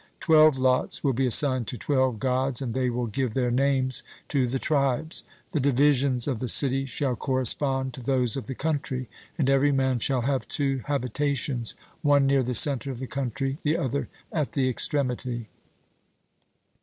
Twelve 0.19 0.57
lots 0.57 1.03
will 1.03 1.13
be 1.13 1.27
assigned 1.27 1.67
to 1.67 1.77
twelve 1.77 2.17
Gods, 2.17 2.59
and 2.59 2.73
they 2.73 2.89
will 2.89 3.05
give 3.05 3.35
their 3.35 3.51
names 3.51 4.01
to 4.29 4.47
the 4.47 4.57
tribes. 4.57 5.23
The 5.51 5.59
divisions 5.59 6.27
of 6.27 6.39
the 6.39 6.47
city 6.47 6.85
shall 6.87 7.15
correspond 7.15 7.93
to 7.93 8.01
those 8.01 8.35
of 8.35 8.47
the 8.47 8.55
country; 8.55 9.09
and 9.37 9.47
every 9.47 9.71
man 9.71 9.99
shall 9.99 10.21
have 10.21 10.47
two 10.47 10.81
habitations, 10.87 11.75
one 12.01 12.25
near 12.25 12.41
the 12.41 12.55
centre 12.55 12.89
of 12.89 12.97
the 12.97 13.05
country, 13.05 13.59
the 13.61 13.77
other 13.77 14.09
at 14.31 14.53
the 14.53 14.67
extremity. 14.67 15.49